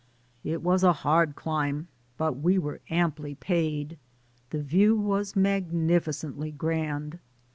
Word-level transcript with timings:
It 0.43 0.63
was 0.63 0.83
a 0.83 0.93
hard 1.05 1.35
climb, 1.35 1.87
but 2.17 2.33
we 2.33 2.57
were 2.57 2.81
amply 2.89 3.35
paid. 3.35 3.99
The 4.49 4.63
view 4.63 4.95
was 4.97 5.35
magnificently 5.35 6.49
grand. 6.49 7.19